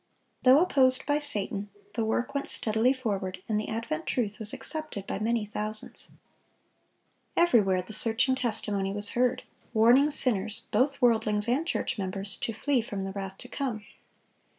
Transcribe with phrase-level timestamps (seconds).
[0.41, 5.05] Though opposed by Satan, the work went steadily forward, and the advent truth was accepted
[5.05, 6.09] by many thousands.
[7.37, 9.43] Everywhere the searching testimony was heard,
[9.75, 13.85] warning sinners, both worldlings and church members, to flee from the wrath to come.